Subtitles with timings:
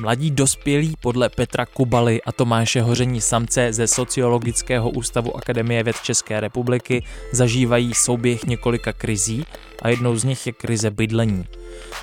[0.00, 6.40] Mladí dospělí podle Petra Kubaly a Tomáše Hoření Samce ze Sociologického ústavu Akademie věd České
[6.40, 7.02] republiky
[7.32, 9.46] zažívají souběh několika krizí
[9.82, 11.44] a jednou z nich je krize bydlení.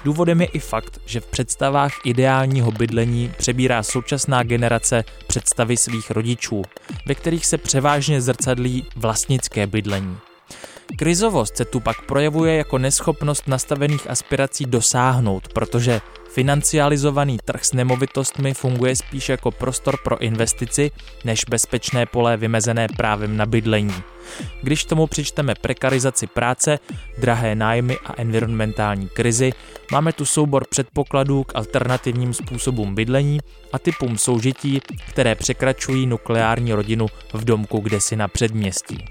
[0.03, 6.61] Důvodem je i fakt, že v představách ideálního bydlení přebírá současná generace představy svých rodičů,
[7.05, 10.17] ve kterých se převážně zrcadlí vlastnické bydlení.
[10.97, 18.53] Krizovost se tu pak projevuje jako neschopnost nastavených aspirací dosáhnout, protože financializovaný trh s nemovitostmi
[18.53, 20.91] funguje spíš jako prostor pro investici,
[21.23, 23.93] než bezpečné pole vymezené právem na bydlení.
[24.61, 26.79] Když tomu přičteme prekarizaci práce,
[27.17, 29.53] drahé nájmy a environmentální krizi,
[29.91, 33.39] máme tu soubor předpokladů k alternativním způsobům bydlení
[33.73, 34.79] a typům soužití,
[35.09, 39.05] které překračují nukleární rodinu v domku kdesi na předměstí.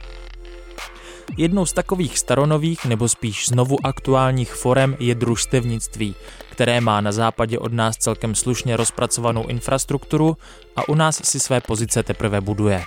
[1.36, 6.14] Jednou z takových staronových nebo spíš znovu aktuálních forem je družstevnictví,
[6.50, 10.36] které má na západě od nás celkem slušně rozpracovanou infrastrukturu
[10.76, 12.82] a u nás si své pozice teprve buduje.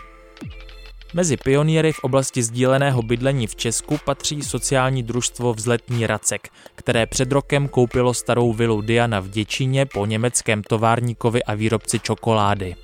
[1.13, 7.31] Mezi pionýry v oblasti sdíleného bydlení v Česku patří sociální družstvo Vzletní Racek, které před
[7.31, 12.75] rokem koupilo starou vilu Diana v Děčíně po německém továrníkovi a výrobci čokolády.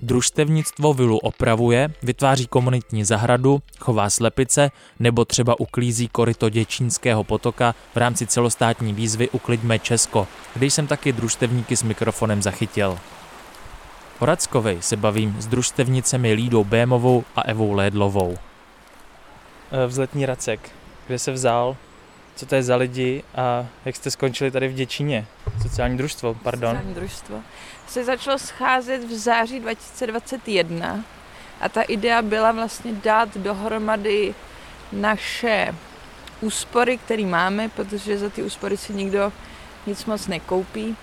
[0.00, 7.96] Družstevnictvo vilu opravuje, vytváří komunitní zahradu, chová slepice nebo třeba uklízí koryto Děčínského potoka v
[7.96, 12.98] rámci celostátní výzvy Uklidme Česko, kde jsem taky družstevníky s mikrofonem zachytil.
[14.18, 18.38] O Rackovi se bavím s družstevnicemi Lídou Bémovou a Evou Lédlovou.
[19.72, 20.70] Eh, vzletní Racek,
[21.06, 21.76] kde se vzal,
[22.36, 25.26] co to je za lidi a jak jste skončili tady v Děčíně?
[25.62, 26.70] Sociální družstvo, pardon.
[26.70, 27.40] Sociální družstvo.
[27.86, 31.04] Se začalo scházet v září 2021
[31.60, 34.34] a ta idea byla vlastně dát dohromady
[34.92, 35.74] naše
[36.40, 39.32] úspory, které máme, protože za ty úspory si nikdo
[39.86, 40.96] nic moc nekoupí,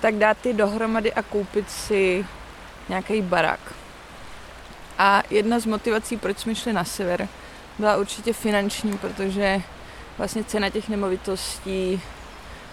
[0.00, 2.26] tak dát ty dohromady a koupit si
[2.88, 3.60] nějaký barák.
[4.98, 7.28] A jedna z motivací, proč jsme šli na sever,
[7.78, 9.62] byla určitě finanční, protože
[10.18, 12.00] vlastně cena těch nemovitostí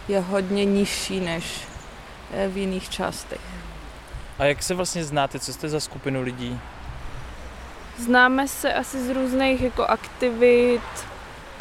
[0.07, 1.68] je hodně nižší než
[2.47, 3.41] v jiných částech.
[4.39, 5.39] A jak se vlastně znáte?
[5.39, 6.59] Co jste za skupinu lidí?
[7.97, 10.81] Známe se asi z různých jako aktivit,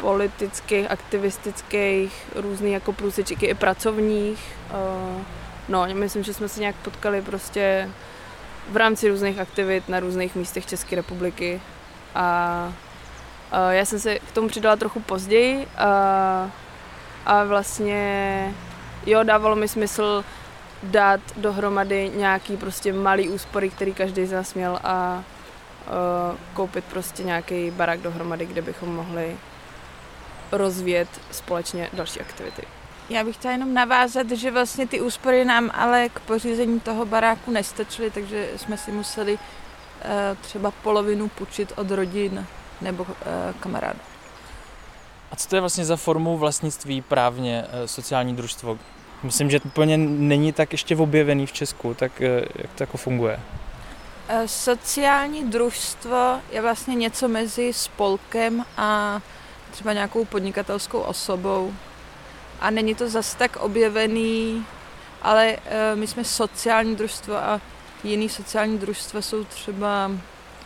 [0.01, 4.55] politických, aktivistických, různých jako průsečíky i pracovních.
[4.69, 5.23] Eh,
[5.69, 7.89] no, myslím, že jsme se nějak potkali prostě
[8.71, 11.61] v rámci různých aktivit na různých místech České republiky
[12.15, 12.73] a,
[13.51, 16.51] a já jsem se k tomu přidala trochu později a,
[17.25, 18.53] a vlastně
[19.05, 20.23] jo, dávalo mi smysl
[20.83, 25.23] dát dohromady nějaký prostě malý úspory, který každý z nás měl a
[25.87, 29.37] uh, koupit prostě nějaký barák dohromady, kde bychom mohli
[30.51, 32.61] rozvíjet společně další aktivity.
[33.09, 37.51] Já bych chtěla jenom navázat, že vlastně ty úspory nám ale k pořízení toho baráku
[37.51, 39.39] nestačily, takže jsme si museli uh,
[40.41, 42.45] třeba polovinu půjčit od rodin
[42.81, 43.09] nebo uh,
[43.59, 43.99] kamarádů.
[45.31, 48.77] A co to je vlastně za formu vlastnictví právně uh, sociální družstvo?
[49.23, 52.25] Myslím, že to úplně není tak ještě objevený v Česku, tak uh,
[52.55, 53.39] jak to jako funguje?
[54.45, 59.19] Sociální družstvo je vlastně něco mezi spolkem a
[59.71, 61.73] třeba nějakou podnikatelskou osobou,
[62.59, 64.65] a není to zas tak objevený,
[65.21, 67.61] ale uh, my jsme sociální družstvo a
[68.03, 70.11] jiný sociální družstva jsou třeba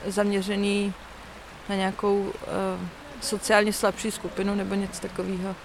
[0.08, 0.94] zaměřený
[1.70, 2.34] na nějakou
[3.22, 5.56] sociálně slabší skupinu nebo něco takového.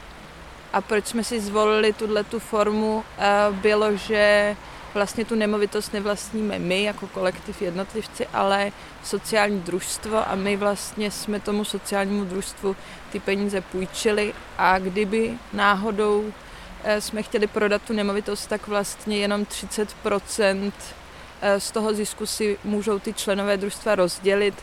[0.72, 4.56] A proč jsme si zvolili tuhle tu formu, uh, bylo, že
[4.94, 8.72] vlastně tu nemovitost nevlastníme my jako kolektiv jednotlivci, ale
[9.04, 10.28] sociální družstvo.
[10.28, 12.76] A my vlastně jsme tomu sociálnímu družstvu
[13.12, 14.34] ty peníze půjčili.
[14.58, 16.32] A kdyby náhodou
[16.84, 20.72] eh, jsme chtěli prodat tu nemovitost, tak vlastně jenom 30%
[21.40, 24.54] eh, z toho zisku si můžou ty členové družstva rozdělit,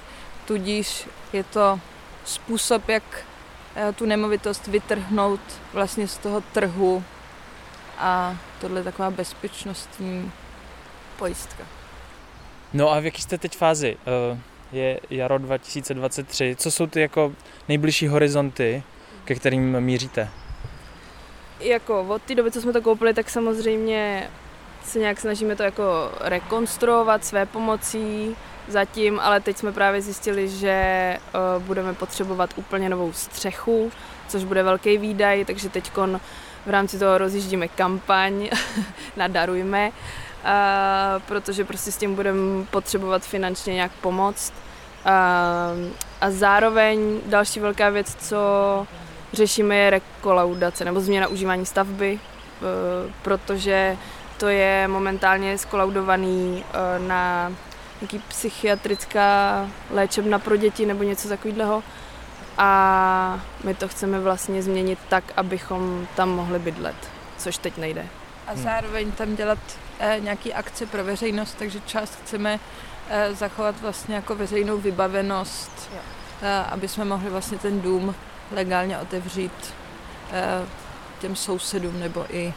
[0.46, 1.80] tudíž je to
[2.26, 3.35] způsob, jak eh,
[3.96, 5.42] tu nemovitost vytrhnout
[5.74, 7.04] vlastně z toho trhu
[7.98, 10.32] a tohle je taková bezpečnostní
[11.18, 11.64] pojistka.
[12.74, 13.98] No a v jaký jste teď fázi?
[14.34, 14.40] Eh,
[14.72, 16.56] je jaro 2023.
[16.60, 17.34] Co jsou ty jako
[17.70, 18.84] nejbližší horizonty,
[19.26, 20.30] ke kterým míříte?
[21.60, 24.30] Jako od té doby, co jsme to koupili, tak samozřejmě
[24.86, 28.36] se nějak snažíme to jako rekonstruovat své pomocí
[28.68, 31.18] zatím, ale teď jsme právě zjistili, že
[31.58, 33.92] uh, budeme potřebovat úplně novou střechu,
[34.28, 35.92] což bude velký výdaj, takže teď
[36.66, 38.50] v rámci toho rozjíždíme kampaň
[39.16, 44.54] na Darujme, uh, protože prostě s tím budeme potřebovat finančně nějak pomoct.
[45.06, 45.12] Uh,
[46.22, 48.38] a zároveň další velká věc, co
[49.34, 52.20] řešíme, je rekolaudace nebo změna užívání stavby,
[53.22, 53.98] protože
[54.38, 57.52] to je momentálně skolaudovaný uh, na
[58.02, 61.84] nějaký psychiatrická léčebna pro děti nebo něco takového.
[62.58, 66.96] A my to chceme vlastně změnit tak, abychom tam mohli bydlet,
[67.38, 68.06] což teď nejde.
[68.48, 68.64] A hmm.
[68.64, 69.60] zároveň tam dělat
[70.00, 72.60] eh, nějaký akce pro veřejnost, takže část chceme
[73.10, 75.92] eh, zachovat vlastně jako veřejnou vybavenost,
[76.42, 78.16] eh, aby jsme mohli vlastně ten dům
[78.52, 79.74] legálně otevřít
[80.32, 80.66] eh,
[81.20, 82.54] těm sousedům nebo i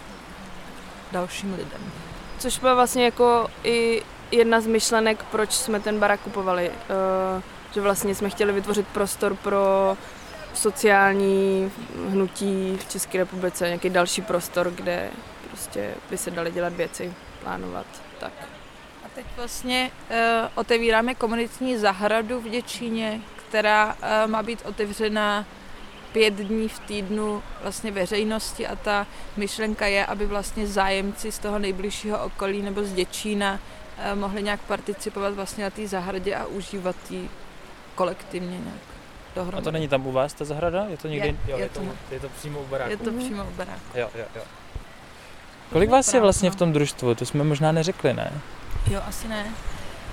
[1.12, 1.92] dalším lidem.
[2.38, 6.70] Což byla vlastně jako i jedna z myšlenek, proč jsme ten barák kupovali.
[6.70, 7.42] Uh,
[7.74, 9.96] že vlastně jsme chtěli vytvořit prostor pro
[10.54, 11.72] sociální
[12.08, 15.10] hnutí v České republice, nějaký další prostor, kde
[15.48, 17.86] prostě by se daly dělat věci, plánovat,
[18.20, 18.32] tak.
[19.04, 20.16] A teď vlastně uh,
[20.54, 25.44] otevíráme komunitní zahradu v Děčíně, která uh, má být otevřená
[26.12, 29.06] pět dní v týdnu vlastně veřejnosti a ta
[29.36, 33.58] myšlenka je, aby vlastně zájemci z toho nejbližšího okolí nebo z Děčína
[33.98, 37.28] Eh, mohli nějak participovat vlastně na té zahradě a užívat ji
[37.94, 38.80] kolektivně nějak
[39.34, 39.62] dohromady.
[39.62, 40.86] A to není tam u vás ta zahrada?
[40.88, 41.26] Je to někde?
[41.26, 41.80] Je, jo, je, je, to,
[42.10, 42.90] je to přímo u baráku?
[42.90, 43.80] Je to přímo u baráku.
[43.94, 44.42] Jo, jo, jo.
[45.72, 47.14] Kolik vás je vlastně v tom družstvu?
[47.14, 48.32] To jsme možná neřekli, ne?
[48.90, 49.46] Jo, asi ne.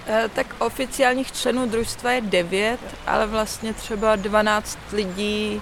[0.08, 5.62] E, tak oficiálních členů družstva je devět, ale vlastně třeba 12 lidí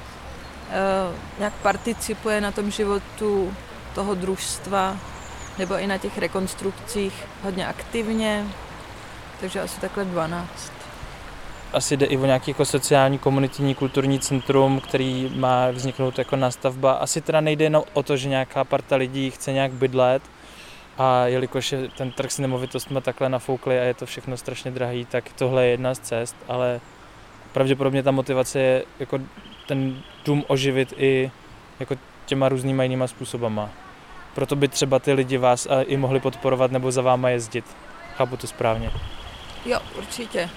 [1.39, 3.53] nějak participuje na tom životu
[3.95, 4.97] toho družstva
[5.57, 8.45] nebo i na těch rekonstrukcích hodně aktivně,
[9.39, 10.73] takže asi takhle 12.
[11.73, 16.91] Asi jde i o nějaký jako sociální, komunitní, kulturní centrum, který má vzniknout jako nastavba.
[16.91, 20.21] Asi teda nejde jenom o to, že nějaká parta lidí chce nějak bydlet,
[20.97, 25.05] a jelikož je ten trh s nemovitostmi takhle nafoukli a je to všechno strašně drahý,
[25.05, 26.81] tak tohle je jedna z cest, ale
[27.51, 29.19] pravděpodobně ta motivace je jako
[29.67, 31.31] ten dům oživit i
[31.79, 31.95] jako
[32.25, 33.69] těma různýma jinýma způsobama.
[34.35, 37.65] Proto by třeba ty lidi vás i mohli podporovat nebo za váma jezdit.
[38.15, 38.91] Chápu to správně.
[39.65, 40.49] Jo, určitě.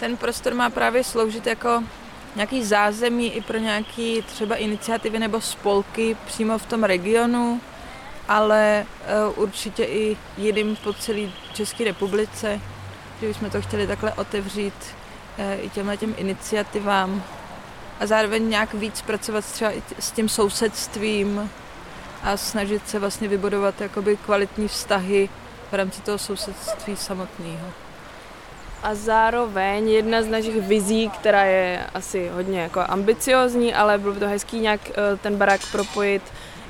[0.00, 1.82] Ten prostor má právě sloužit jako
[2.36, 7.60] nějaký zázemí i pro nějaké třeba iniciativy nebo spolky přímo v tom regionu,
[8.28, 8.86] ale
[9.36, 12.60] uh, určitě i jiným po celé České republice,
[13.20, 14.74] že bychom to chtěli takhle otevřít
[15.38, 17.22] uh, i těmhle těm iniciativám
[18.02, 21.50] a zároveň nějak víc pracovat třeba i s tím sousedstvím,
[22.22, 25.28] a snažit se vlastně vybudovat jakoby kvalitní vztahy
[25.70, 27.66] v rámci toho sousedství samotného.
[28.82, 34.20] A zároveň jedna z našich vizí, která je asi hodně jako ambiciozní, ale bylo by
[34.20, 36.22] to hezký nějak eh, ten barák propojit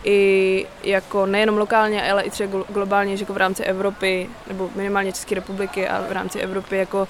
[0.05, 5.13] i jako nejenom lokálně, ale i třeba globálně, že jako v rámci Evropy, nebo minimálně
[5.13, 7.09] České republiky a v rámci Evropy jako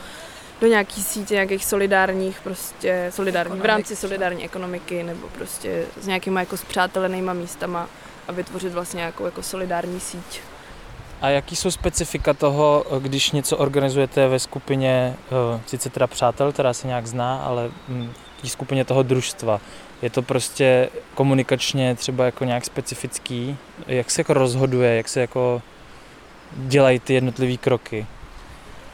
[0.62, 6.40] do nějaký sítě nějakých solidárních, prostě solidární, v rámci solidární ekonomiky nebo prostě s nějakýma
[6.40, 7.88] jako spřátelenýma místama
[8.28, 10.40] a vytvořit vlastně nějakou jako solidární síť.
[11.20, 15.16] A jaký jsou specifika toho, když něco organizujete ve skupině,
[15.56, 19.60] eh, sice teda přátel, která se nějak zná, ale hm, v skupině toho družstva?
[20.02, 23.56] Je to prostě komunikačně třeba jako nějak specifický?
[23.86, 25.62] Jak se jako rozhoduje, jak se jako
[26.56, 28.06] dělají ty jednotlivé kroky?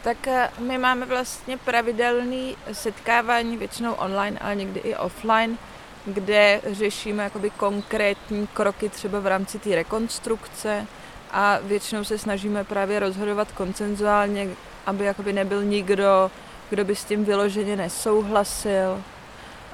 [0.09, 5.59] Tak eh, my máme vlastně pravidelný setkávání, většinou online, ale někdy i offline,
[6.07, 10.87] kde řešíme jakoby konkrétní kroky třeba v rámci té rekonstrukce
[11.31, 14.49] a většinou se snažíme právě rozhodovat koncenzuálně,
[14.87, 16.31] aby jakoby nebyl nikdo,
[16.71, 19.03] kdo by s tím vyloženě nesouhlasil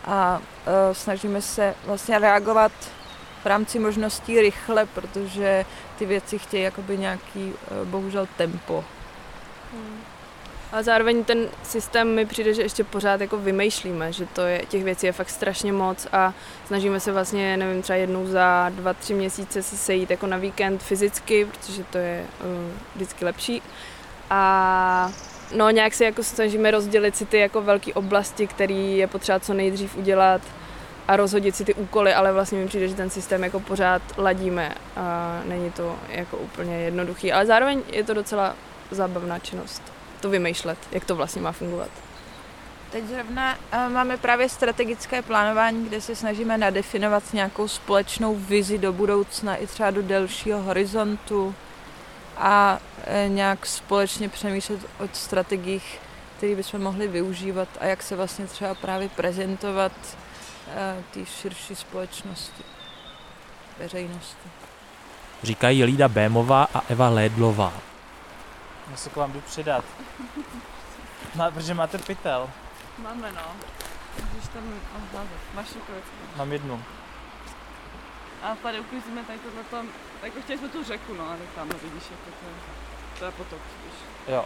[0.04, 2.72] a uh, snažíme se vlastně reagovat
[3.42, 5.64] v rámci možností rychle, protože
[5.98, 8.84] ty věci chtějí jakoby nějaký, uh, bohužel, tempo.
[9.72, 10.13] Hmm.
[10.74, 14.84] A zároveň ten systém mi přijde, že ještě pořád jako vymýšlíme, že to je, těch
[14.84, 16.34] věcí je fakt strašně moc a
[16.66, 20.82] snažíme se vlastně, nevím, třeba jednou za dva, tři měsíce se sejít jako na víkend
[20.82, 22.46] fyzicky, protože to je uh,
[22.94, 23.62] vždycky lepší.
[24.30, 25.12] A
[25.56, 29.54] no nějak se jako snažíme rozdělit si ty jako velké oblasti, které je potřeba co
[29.54, 30.40] nejdřív udělat
[31.08, 34.74] a rozhodit si ty úkoly, ale vlastně mi přijde, že ten systém jako pořád ladíme
[34.96, 38.56] a není to jako úplně jednoduchý, ale zároveň je to docela
[38.90, 39.93] zábavná činnost
[40.24, 41.88] to vymýšlet, jak to vlastně má fungovat.
[42.92, 48.92] Teď zrovna eh, máme právě strategické plánování, kde se snažíme nadefinovat nějakou společnou vizi do
[48.92, 51.54] budoucna i třeba do delšího horizontu.
[52.36, 56.00] a e, nějak společně přemýšlet o strategiích,
[56.36, 59.92] které bychom mohli využívat a jak se vlastně třeba právě prezentovat
[60.74, 62.64] e, té širší společnosti,
[63.78, 64.48] veřejnosti.
[65.42, 67.93] Říkají Lída Bémová a Eva Lédlová.
[68.90, 69.84] Já se k vám jdu přidat.
[71.34, 72.50] Má, protože máte pytel.
[72.98, 73.52] Máme, no.
[74.32, 74.62] Když tam
[75.54, 75.66] máš
[76.36, 76.82] Mám jednu.
[78.42, 79.88] A tady uklízíme tady tohleto,
[80.22, 83.94] jako chtěli jsme tu řeku, no, ale tam vidíš, jako to, to je potok, víš.
[84.28, 84.44] Jo.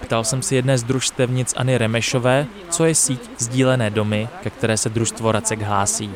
[0.00, 4.88] Ptal jsem si jedné z družstevnicAny Remešové, co je síť sdílené domy, ke které se
[4.88, 6.14] družstvo Racek hlásí.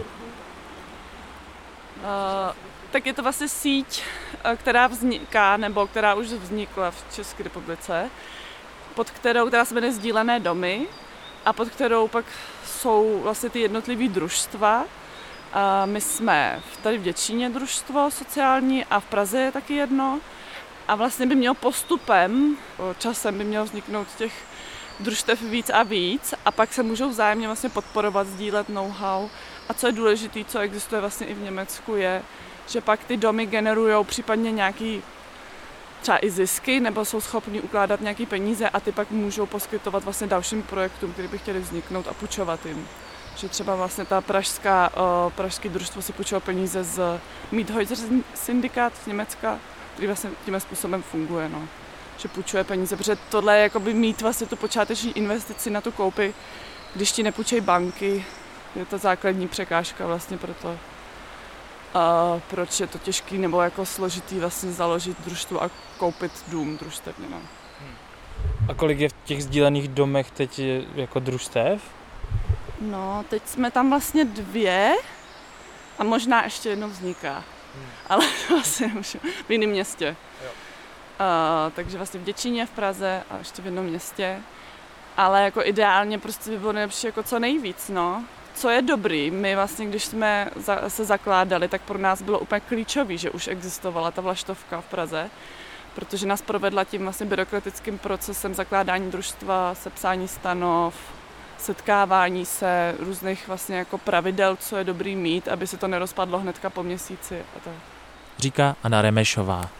[2.95, 4.03] Tak je to vlastně síť,
[4.45, 8.11] eh, která vzniká, nebo která už vznikla v České republice,
[8.95, 10.87] pod kterou, která se jmenuje Sdílené domy
[11.45, 12.25] a pod kterou pak
[12.67, 14.85] jsou vlastně ty jednotlivé družstva.
[15.53, 20.21] A my jsme tady v Děčíně družstvo sociální a v Praze je taky jedno.
[20.89, 22.57] A vlastně by mělo postupem,
[22.99, 24.33] časem by mělo vzniknout těch
[25.01, 29.29] družstev víc a víc a pak se můžou vzájemně vlastně podporovat, sdílet know-how.
[29.69, 32.23] A co je důležité, co existuje vlastně i v Německu, je,
[32.69, 35.03] že pak ty domy generují případně nějaký
[36.03, 40.27] třeba i zisky, nebo jsou schopni ukládat nějaké peníze a ty pak můžou poskytovat vlastně
[40.27, 42.89] dalším projektům, které by chtěli vzniknout a půjčovat jim.
[43.37, 44.93] Že třeba vlastně ta pražská,
[45.35, 47.21] pražský družstvo si půjčilo peníze z
[47.53, 49.59] Miethäuser syndikát z Německa,
[49.93, 51.49] který vlastně tím způsobem funguje.
[51.49, 51.69] No.
[52.19, 56.35] Že půjčuje peníze, protože tohle je jakoby mít vlastně tu počáteční investici na tu koupy,
[56.95, 58.25] když ti nepůjčejí banky,
[58.77, 60.79] je to základní překážka vlastně pro to,
[61.95, 67.27] a proč je to těžký nebo jako složitý vlastně založit družstvo a koupit dům družstevně.
[67.31, 67.41] No.
[68.69, 70.61] A kolik je v těch sdílených domech teď
[70.95, 71.83] jako družstev?
[72.81, 74.95] No, teď jsme tam vlastně dvě
[75.99, 77.45] a možná ještě jedno vzniká.
[77.75, 77.87] Hmm.
[78.09, 80.17] Ale vlastně už v jiném městě.
[80.45, 80.51] Jo.
[81.19, 84.41] A, takže vlastně v Děčíně, v Praze a ještě v jednom městě.
[85.17, 88.25] Ale jako ideálně prostě by bylo nejlepší jako co nejvíc, no
[88.55, 90.51] co je dobrý, my vlastně, když jsme
[90.89, 95.31] se zakládali, tak pro nás bylo úplně klíčový, že už existovala ta vlaštovka v Praze,
[95.95, 100.95] protože nás provedla tím vlastně byrokratickým procesem zakládání družstva, sepsání stanov,
[101.59, 106.71] setkávání se, různých vlastně jako pravidel, co je dobrý mít, aby se to nerozpadlo hnedka
[106.71, 107.75] po měsíci a tak.
[108.39, 109.71] Říká Anna Remešová.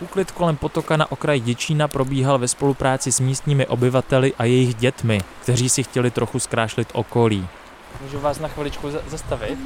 [0.00, 5.20] Úklid kolem potoka na okraji Děčína probíhal ve spolupráci s místními obyvateli a jejich dětmi,
[5.42, 7.48] kteří si chtěli trochu zkrášlit okolí.
[8.00, 9.58] Můžu vás na chviličku zastavit?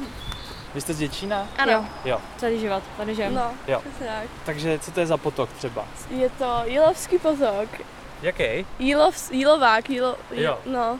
[0.73, 1.47] Vy jste z Děčína?
[1.57, 1.85] Ano.
[2.05, 2.21] Jo.
[2.37, 3.33] Celý život, tady žijem.
[3.33, 3.81] No, jo.
[3.99, 4.27] tak.
[4.45, 5.85] Takže co to je za potok třeba?
[6.09, 7.69] Je to Jílovský potok.
[8.21, 8.65] Jaký?
[8.79, 10.59] Jílov, Jílovák, Jílo, jo.
[10.65, 10.99] no.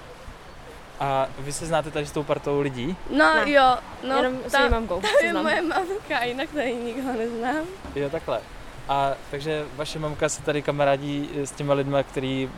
[0.99, 2.95] A vy se znáte tady s tou partou lidí?
[3.09, 3.51] No, ne.
[3.51, 3.77] jo.
[4.07, 5.01] No, Jenom s její mamkou.
[5.01, 7.65] Tam je moje mamka, jinak tady nikoho neznám.
[7.95, 8.41] Jo, takhle.
[8.89, 12.49] A takže vaše mamka se tady kamarádí s těma lidma, kteří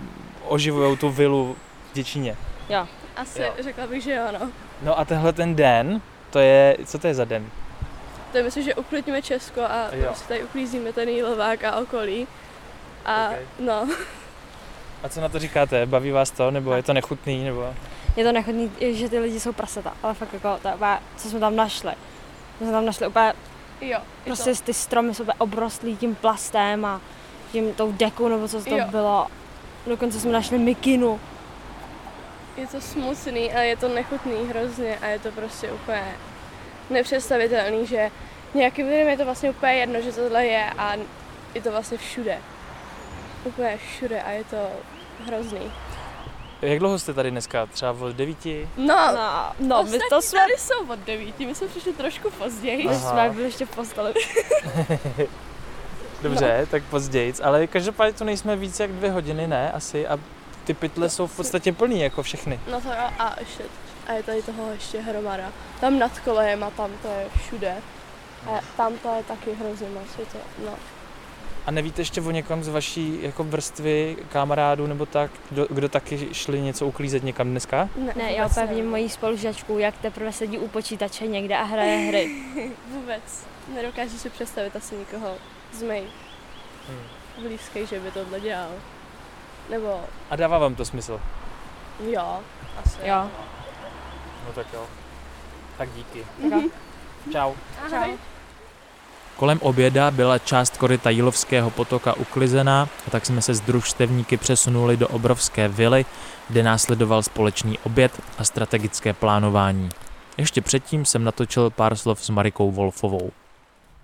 [0.45, 1.55] oživují tu vilu
[1.91, 2.35] v Děčíně.
[2.69, 2.87] Jo.
[3.17, 3.53] Asi Jo.
[3.59, 4.49] řekla bych, že jo, no.
[4.81, 7.49] No a tenhle ten den, to je, co to je za den?
[8.31, 10.05] To je myslím, že uklidíme Česko a Jo.
[10.05, 12.27] prostě tady uklízíme ten Jílovák a okolí.
[13.05, 13.35] A Ok.
[13.59, 13.87] no,
[15.03, 15.85] A co na to říkáte?
[15.85, 17.73] Baví vás to, nebo je to nechutný, nebo?
[18.15, 21.29] Je to nechodný, že ty lidi jsou prasata, ale fakt jako, to je úplně, co
[21.29, 21.91] jsme tam našli.
[22.59, 23.33] My jsme tam našli úplně,
[23.81, 23.99] jo.
[24.25, 27.01] prostě ty stromy jsou úplně obrostlý tím plastem a
[27.51, 28.85] tím tou dekou, nebo co to Jo.
[28.89, 29.27] bylo.
[29.87, 31.19] Dokonce jsme našli mikinu.
[32.57, 36.03] Je to smutný a je to nechutný hrozně a je to prostě úplně
[36.89, 38.11] nepředstavitelný, že
[38.53, 40.95] nějakým lidem je to vlastně úplně jedno, že tohle je a
[41.55, 42.37] je to vlastně všude.
[43.43, 44.57] Úplně všude a je to
[45.25, 45.71] hrozný.
[46.61, 47.65] Jak dlouho jste tady dneska?
[47.65, 48.69] Třeba od devíti?
[48.77, 52.87] No, No, no my to jsme, tady jsou od devíti, my jsme přišli trošku později.
[52.87, 53.11] my Aha.
[53.11, 54.13] jsme byli ještě v posteli.
[56.21, 56.65] Dobře, no.
[56.67, 57.33] tak později.
[57.43, 59.71] Ale každopádně to nejsme víc jak dvě hodiny, ne?
[59.71, 60.07] Asi.
[60.07, 60.19] A
[60.67, 62.59] ty pytle jsou v podstatě plný, jako všechny.
[62.71, 63.63] No to jo, a ještě,
[64.07, 65.51] a je tady toho ještě hromada.
[65.81, 67.75] Tam nad kolejem a tam to je všude.
[68.51, 70.71] A tam to je taky hrozně moc, je to, no.
[71.65, 76.27] A nevíte ještě o někom z vaší jako vrstvy kamarádů nebo tak, kdo, kdo taky
[76.33, 77.89] šli něco uklízet někam dneska?
[78.15, 81.97] Ne, já vůbec úplně vidím mojí spolužačku, jak teprve sedí u počítače někde a hraje
[82.07, 82.35] hry.
[82.87, 83.45] Vůbec.
[83.75, 85.35] Nedokážu si představit asi nikoho
[85.73, 86.09] z mých
[86.89, 87.47] Hmm.
[87.47, 88.69] blízkých, že by tohle dělal.
[89.69, 91.19] Nebo A dává vám to smysl?
[92.09, 92.39] jo,
[92.85, 92.97] asi.
[93.03, 93.27] Jo.
[94.47, 94.85] No tak jo.
[95.77, 96.25] Tak díky.
[96.41, 96.69] Tak jo.
[97.31, 97.53] Čau.
[97.85, 98.17] Ahoj.
[99.37, 104.97] Kolem oběda byla část koryta Jílovského potoka uklizená a tak jsme se s družstevníky přesunuli
[104.97, 106.05] do obrovské vily,
[106.49, 109.89] kde následoval společný oběd a strategické plánování.
[110.37, 113.31] Ještě předtím jsem natočil pár slov s Marikou Wolfovou.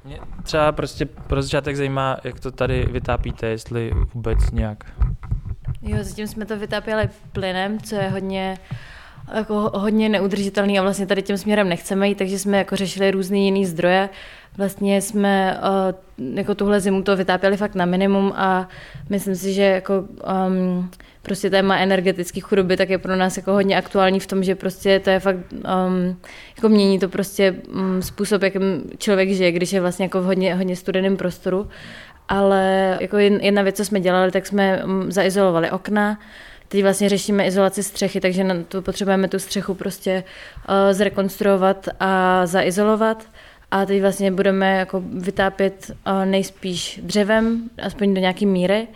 [0.06, 4.84] Mě třeba prostě pro začátek zajímá, jak to tady vytápíte, jestli vůbec nějak.
[5.86, 8.58] Jo, zatím jsme to vytápěli plynem, co je hodně
[9.36, 13.38] jako hodně neudržitelný a vlastně tady tím směrem nechceme jít, takže jsme jako řešili různé
[13.38, 14.10] jiné zdroje.
[14.58, 15.60] Vlastně jsme
[16.20, 18.70] uh, jako tuhle zimu to vytápěli fakt na minimum a
[19.10, 19.94] myslím si, že jako
[20.48, 24.56] um, prostě téma energetické chudoby tak je pro nás jako hodně aktuální v tom, že
[24.56, 26.20] prostě to je fakt, um,
[26.56, 30.56] jako mění to prostě um, způsob, jakým člověk žije, když je vlastně jako v hodně,
[30.56, 31.68] hodně studeném prostoru.
[32.30, 36.20] Ale jako jedna věc, co jsme dělali, tak jsme um, zaizolovali okna,
[36.74, 40.24] Teď vlastně řešíme izolaci střechy, takže na to potřebujeme tu střechu prostě
[40.70, 43.24] uh, zrekonstruovat a zaizolovat.
[43.72, 48.88] A teď vlastně budeme jako vytápět uh, nejspíš dřevem, aspoň do nějaké míry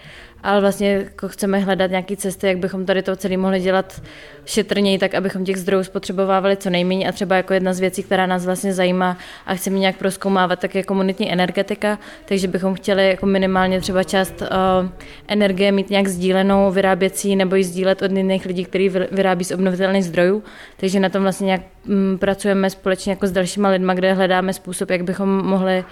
[0.48, 4.02] ale vlastně jako chceme hledat nějaké cesty, jak bychom tady to celé mohli dělat
[4.46, 7.10] šetrněji, tak abychom těch zdrojů spotřebovávali co nejméně.
[7.10, 10.76] A třeba jako jedna z věcí, která nás vlastně zajímá a chceme nějak proskoumávat, tak
[10.76, 14.90] je komunitní energetika, takže bychom chtěli jako minimálně třeba část uh,
[15.28, 20.06] energie mít nějak sdílenou, vyráběcí nebo ji sdílet od jiných lidí, kteří vyrábí z obnovitelných
[20.06, 20.44] zdrojů,
[20.78, 24.90] takže na tom vlastně nějak um, pracujeme společně jako s dalšíma lidma, kde hledáme způsob,
[24.90, 25.84] jak bychom mohli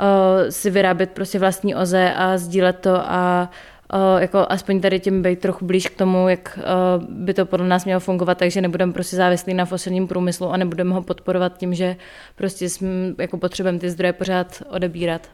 [0.00, 0.06] uh,
[0.50, 3.73] si vyrábět prostě vlastní oze a sdílet to a Uh,
[4.18, 6.58] jako aspoň tady tím být trochu blíž k tomu, jak
[6.98, 10.56] uh, by to podle nás mělo fungovat, takže nebudeme prostě závislí na fosilním průmyslu a
[10.56, 11.96] nebudeme ho podporovat tím, že
[12.36, 12.88] prostě jsme,
[13.18, 15.30] jako potřebujeme ty zdroje pořád odebírat.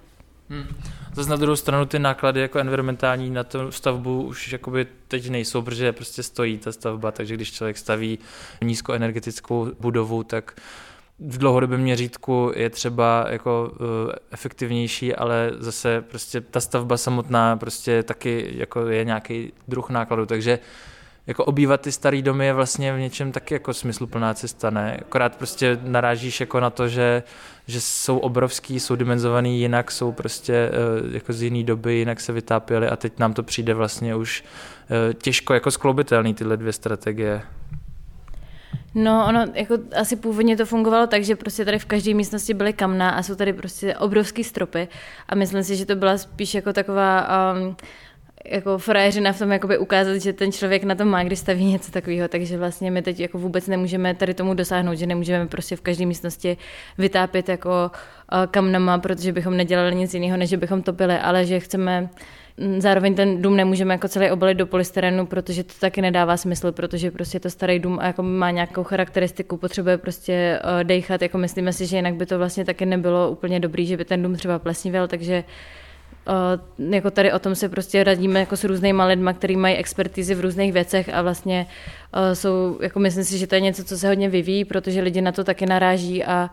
[0.48, 0.66] Hmm.
[1.14, 5.62] Zase na druhou stranu ty náklady jako environmentální na tu stavbu už jakoby teď nejsou,
[5.62, 8.18] protože prostě stojí ta stavba, takže když člověk staví
[8.62, 10.60] nízkoenergetickou budovu, tak
[11.20, 13.86] v dlouhodobém měřítku je třeba jako uh,
[14.30, 20.58] efektivnější, ale zase prostě ta stavba samotná prostě taky jako je nějaký druh nákladu, takže
[21.26, 24.96] jako obývat ty staré domy je vlastně v něčem taky jako smysluplná cesta, ne?
[25.00, 27.22] Akorát prostě narážíš jako na to, že,
[27.66, 32.32] že jsou obrovský, jsou dimenzovaný jinak, jsou prostě uh, jako z jiné doby, jinak se
[32.32, 34.44] vytápěly a teď nám to přijde vlastně už
[34.90, 37.42] uh, těžko jako skloubitelný tyhle dvě strategie.
[38.94, 42.72] No, ono, jako asi původně to fungovalo tak, že prostě tady v každé místnosti byly
[42.72, 44.88] kamna a jsou tady prostě obrovský stropy.
[45.28, 47.76] A myslím si, že to byla spíš jako taková um,
[48.44, 51.92] jako frajeřina v tom jakoby ukázat, že ten člověk na tom má, když staví něco
[51.92, 55.80] takového, takže vlastně my teď jako vůbec nemůžeme tady tomu dosáhnout, že nemůžeme prostě v
[55.80, 56.56] každé místnosti
[56.98, 62.10] vytápět jako uh, kamnama, protože bychom nedělali nic jiného, než bychom topili, ale že chceme
[62.60, 66.72] Mm, zároveň ten dům nemůžeme jako celý obalit do polystyrenu, protože to taky nedává smysl,
[66.72, 71.38] protože prostě to starý dům a jako má nějakou charakteristiku, potřebuje prostě uh, dejchat, jako
[71.38, 74.36] myslíme si, že jinak by to vlastně taky nebylo úplně dobrý, že by ten dům
[74.36, 75.89] třeba plesnivěl, takže Uh,
[76.78, 80.40] jako tady o tom se prostě radíme jako s různýma lidma, kteří mají expertizy v
[80.40, 81.66] různých věcech a vlastně
[82.16, 85.20] uh, jsou, jako myslím si, že to je něco, co se hodně vyvíjí, protože lidi
[85.20, 86.50] na to taky naráží a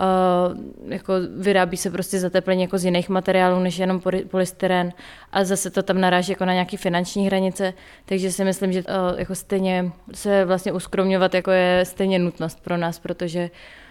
[0.00, 4.92] Uh, jako vyrábí se prostě zateplení jako z jiných materiálů než jenom polystyren
[5.32, 7.74] a zase to tam naráží jako na nějaké finanční hranice,
[8.06, 12.76] takže si myslím, že uh, jako stejně se vlastně uskromňovat jako je stejně nutnost pro
[12.76, 13.85] nás, protože Uh,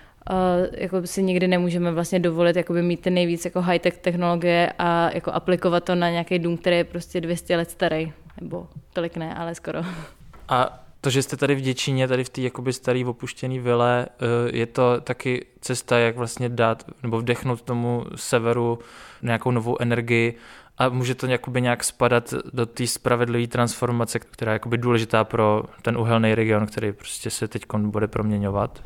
[0.71, 5.31] jako si nikdy nemůžeme vlastně dovolit jakoby mít ty nejvíc jako high-tech technologie a jako
[5.31, 9.55] aplikovat to na nějaký dům, který je prostě 200 let starý, nebo tolik ne, ale
[9.55, 9.79] skoro.
[10.49, 14.57] A to, že jste tady v Děčíně, tady v té jakoby starý opuštěný vile, eh,
[14.57, 18.79] je to taky cesta, jak vlastně dát nebo vdechnout tomu severu
[19.21, 20.37] nějakou novou energii
[20.77, 25.63] a může to jakoby nějak spadat do té spravedlivé transformace, která je jakoby důležitá pro
[25.81, 28.83] ten uhelný region, který prostě se teď bude proměňovat?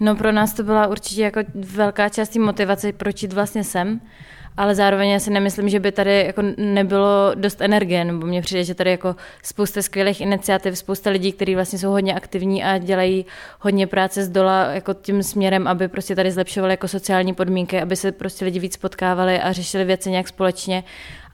[0.00, 4.00] No pro nás to byla určitě jako velká část motivace, proč jít vlastně sem
[4.56, 8.64] ale zároveň já si nemyslím, že by tady jako nebylo dost energie, nebo mně přijde,
[8.64, 13.26] že tady jako spousta skvělých iniciativ, spousta lidí, kteří vlastně jsou hodně aktivní a dělají
[13.60, 17.96] hodně práce z dola jako tím směrem, aby prostě tady zlepšovali jako sociální podmínky, aby
[17.96, 20.84] se prostě lidi víc potkávali a řešili věci nějak společně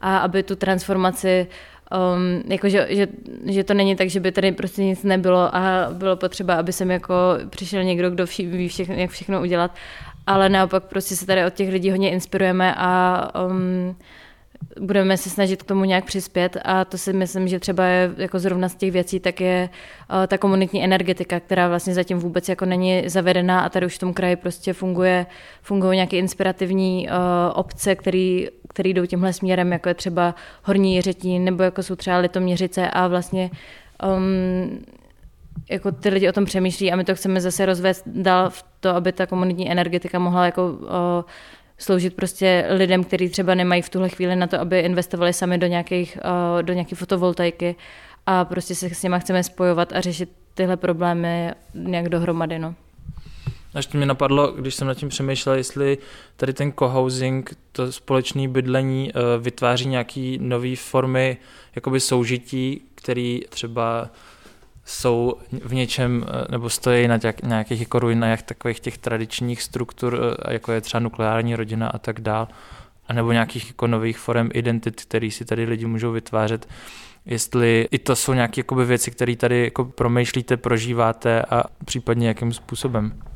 [0.00, 1.46] a aby tu transformaci
[1.90, 3.08] Um, jako, že, že,
[3.46, 6.90] že, to není tak, že by tady prostě nic nebylo a bylo potřeba, aby sem
[6.90, 7.14] jako
[7.50, 9.74] přišel někdo, kdo vši, ví všechno, jak všechno udělat.
[10.26, 13.96] Ale naopak prostě se tady od těch lidí hodně inspirujeme a um,
[14.80, 16.56] budeme se snažit k tomu nějak přispět.
[16.64, 20.26] A to si myslím, že třeba je jako zrovna z těch věcí, tak je uh,
[20.26, 24.14] ta komunitní energetika, která vlastně zatím vůbec jako není zavedená a tady už v tom
[24.14, 25.26] kraji prostě funguje,
[25.62, 27.14] fungují nějaké inspirativní uh,
[27.54, 32.18] obce, který, který jdou tímhle směrem, jako je třeba Horní Jiřetín nebo jako jsou třeba
[32.18, 33.50] Litoměřice a vlastně
[34.16, 34.84] um,
[35.70, 38.90] jako ty lidi o tom přemýšlí a my to chceme zase rozvést dál v to,
[38.90, 41.24] aby ta komunitní energetika mohla jako o,
[41.78, 45.66] sloužit prostě lidem, kteří třeba nemají v tuhle chvíli na to, aby investovali sami do
[45.66, 46.18] nějakých,
[46.58, 47.76] o, do nějaké fotovoltaiky
[48.26, 52.58] a prostě se s nimi chceme spojovat a řešit tyhle problémy nějak dohromady.
[52.58, 52.74] No.
[53.72, 55.98] To mě napadlo, když jsem nad tím přemýšlel, jestli
[56.36, 61.36] tady ten cohousing, to společné bydlení eh, vytváří nějaký nové formy
[61.74, 64.10] jakoby soužití, který třeba
[64.84, 70.20] jsou v něčem, eh, nebo stojí na těch, nějakých jako ruinách takových těch tradičních struktur,
[70.48, 72.48] eh, jako je třeba nukleární rodina a tak dál,
[73.12, 76.68] nebo nějakých jako nových forem identit, které si tady lidi můžou vytvářet.
[77.26, 83.29] Jestli i to jsou nějaké věci, které tady jako promýšlíte, prožíváte a případně jakým způsobem.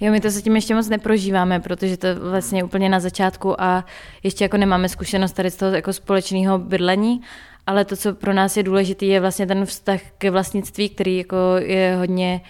[0.00, 3.84] Jo, my to zatím ještě moc neprožíváme, protože to vlastně úplně na začátku a
[4.22, 7.20] ještě jako nemáme zkušenost tady z toho jako společného bydlení,
[7.66, 11.36] ale to, co pro nás je důležité, je vlastně ten vztah ke vlastnictví, který jako
[11.58, 12.40] je hodně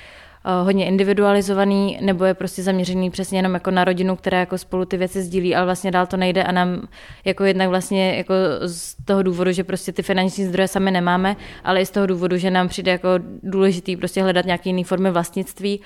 [0.45, 4.85] eh, hodně individualizovaný, nebo je prostě zaměřený přesně jenom jako na rodinu, která jako spolu
[4.85, 6.89] ty věci sdílí, ale vlastně dál to nejde a nám
[7.25, 8.35] jako jednak vlastně jako
[8.67, 12.37] z toho důvodu, že prostě ty finanční zdroje sami nemáme, ale i z toho důvodu,
[12.37, 13.09] že nám přijde jako
[13.43, 15.81] důležitý prostě hledat nějaké jiné formy vlastnictví,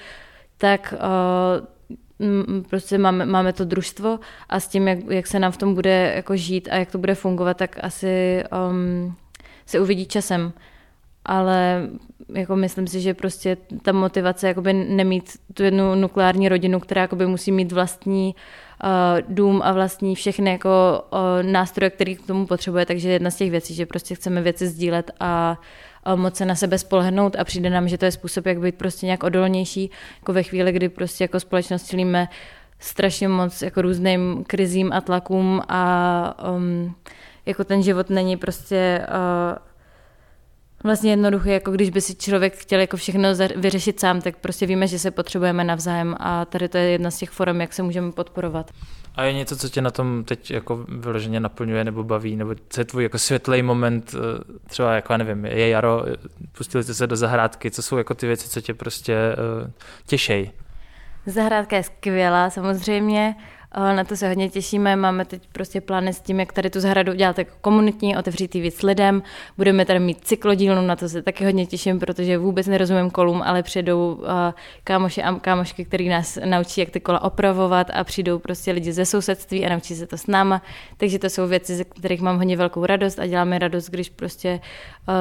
[0.61, 4.18] tak uh, prostě máme, máme to družstvo
[4.49, 6.99] a s tím, jak, jak se nám v tom bude jako žít a jak to
[6.99, 9.14] bude fungovat, tak asi um,
[9.66, 10.53] se uvidí časem.
[11.25, 11.88] Ale
[12.35, 17.27] jako myslím si, že prostě ta motivace jakoby nemít tu jednu nukleární rodinu, která jakoby
[17.27, 18.35] musí mít vlastní
[18.85, 18.90] uh,
[19.35, 23.51] dům a vlastní všechny jako uh, nástroje, který k tomu potřebuje, takže jedna z těch
[23.51, 25.64] věcí, že prostě chceme věci sdílet a uh,
[26.14, 29.06] moc se na sebe spolehnout a přijde nám, že to je způsob, jak být prostě
[29.06, 32.28] nějak odolnější, jako ve chvíli, kdy prostě jako společnost čelíme
[32.78, 36.94] strašně moc jako různým krizím a tlakům a um,
[37.46, 39.69] jako ten život není prostě uh,
[40.84, 44.86] vlastně jednoduchý, jako když by si člověk chtěl jako všechno vyřešit sám, tak prostě víme,
[44.86, 48.12] že se potřebujeme navzájem a tady to je jedna z těch forem, jak se můžeme
[48.12, 48.70] podporovat.
[49.14, 52.80] A je něco, co tě na tom teď jako vyloženě naplňuje nebo baví, nebo co
[52.80, 56.04] je tvůj jako světlej moment, eh, třeba jako, nevím, je jaro,
[56.52, 59.16] pustili jste se do zahrádky, co jsou jako ty věci, co tě prostě
[59.62, 59.70] uh,
[60.06, 60.50] těšej?
[61.26, 63.34] Zahrádka je skvělá samozřejmě,
[63.76, 64.96] na to se hodně těšíme.
[64.96, 68.83] Máme teď prostě plány s tím, jak tady tu zahradu udělat jako komunitní, otevřít víc
[68.83, 69.22] lidem.
[69.56, 73.62] Budeme tady mít cyklodílnu, na to se taky hodně těším, protože vůbec nerozumím kolům, ale
[73.62, 74.22] přijdou
[74.85, 79.04] kámoši a kámošky, který nás naučí, jak ty kola opravovat a přijdou prostě lidi ze
[79.04, 80.62] sousedství a naučí se to s náma.
[80.96, 84.61] Takže to jsou věci, ze kterých mám hodně velkou radost a děláme radost, když prostě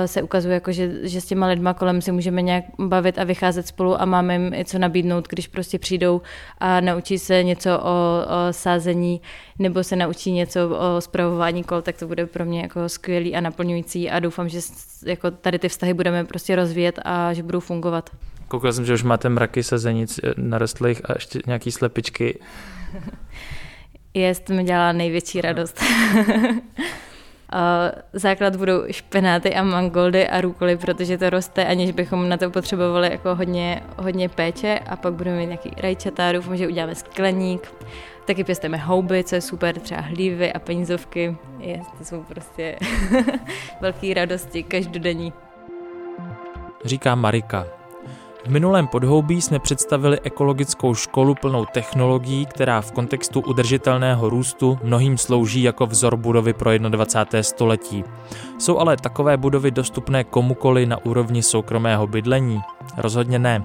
[0.06, 3.68] se ukazuje, jako že, že s těma lidma kolem si můžeme nějak bavit a vycházet
[3.68, 6.22] spolu a máme jim i co nabídnout, když prostě přijdou
[6.58, 9.22] a naučí se něco o, o sázení
[9.60, 13.42] nebo se naučí něco o zpravování kol, tak to bude pro mě jako skvělý a
[13.42, 14.60] naplňující a doufám, že
[15.06, 18.10] jako tady ty vztahy budeme prostě rozvíjet a že budou fungovat.
[18.48, 22.40] Koukal jsem, že už máte mraky sazenic eh, narostlých a ještě nějaký slepičky.
[24.14, 25.84] Jest, mi dělá největší radost.
[28.14, 33.12] Základ budou špenáty a mangoldy a růkoly, protože to roste, aniž bychom na to potřebovali
[33.12, 37.74] jako hodně, hodně péče a pak budeme mít nějaký rajčata, doufám, že uděláme skleník.
[38.30, 41.38] Taky pěstujeme houby, co je super, třeba hlívy a penízovky.
[41.60, 42.76] Je, to jsou prostě
[43.82, 45.34] velké radosti každodenní.
[46.86, 47.66] Říká Marika,
[48.46, 55.18] v minulém podhoubí jsme představili ekologickou školu plnou technologií, která v kontextu udržitelného růstu mnohým
[55.18, 57.44] slouží jako vzor budovy pro 21.
[57.44, 58.04] století.
[58.60, 62.62] Jsou ale takové budovy dostupné komukoli na úrovni soukromého bydlení?
[62.98, 63.64] Rozhodně ne.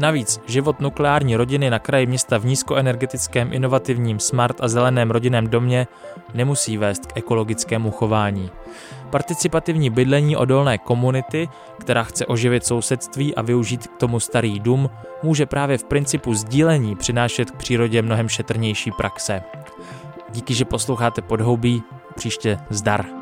[0.00, 5.86] Navíc život nukleární rodiny na kraji města v nízkoenergetickém, inovativním, smart a zeleném rodinném domě
[6.34, 8.50] nemusí vést k ekologickému chování.
[9.10, 11.48] Participativní bydlení odolné komunity,
[11.80, 14.90] která chce oživit sousedství a využít k tomu starý dům,
[15.22, 19.42] může právě v principu sdílení přinášet k přírodě mnohem šetrnější praxe.
[20.30, 21.82] Díky, že posloucháte podhoubí,
[22.14, 23.21] příště zdar.